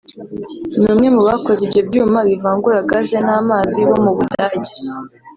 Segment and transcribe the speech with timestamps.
[0.81, 4.73] n’umwe mu bakoze ibyo byuma bivangura gaz n’amazi wo mu Budage